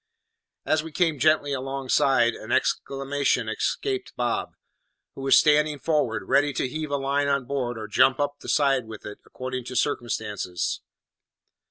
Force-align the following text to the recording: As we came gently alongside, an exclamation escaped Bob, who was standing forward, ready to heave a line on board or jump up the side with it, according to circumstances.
As 0.65 0.81
we 0.81 0.91
came 0.91 1.19
gently 1.19 1.53
alongside, 1.53 2.33
an 2.33 2.51
exclamation 2.51 3.47
escaped 3.47 4.15
Bob, 4.15 4.53
who 5.13 5.21
was 5.21 5.37
standing 5.37 5.77
forward, 5.77 6.27
ready 6.27 6.53
to 6.53 6.67
heave 6.67 6.89
a 6.89 6.97
line 6.97 7.27
on 7.27 7.45
board 7.45 7.77
or 7.77 7.87
jump 7.87 8.19
up 8.19 8.39
the 8.39 8.49
side 8.49 8.87
with 8.87 9.05
it, 9.05 9.19
according 9.27 9.63
to 9.65 9.75
circumstances. 9.75 10.81